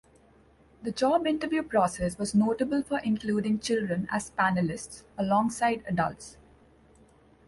The 0.81 0.91
job 0.91 1.27
interview 1.27 1.61
process 1.61 2.17
was 2.17 2.33
notable 2.33 2.81
for 2.81 2.97
including 3.01 3.59
children 3.59 4.07
as 4.11 4.31
panelists 4.31 5.03
alongside 5.15 5.83
adults. 5.87 6.37